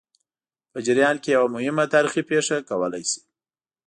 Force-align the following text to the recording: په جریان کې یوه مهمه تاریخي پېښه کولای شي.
په 0.71 0.79
جریان 0.85 1.15
کې 1.23 1.29
یوه 1.37 1.53
مهمه 1.55 1.83
تاریخي 1.93 2.21
پېښه 2.29 2.55
کولای 2.69 3.03
شي. 3.09 3.19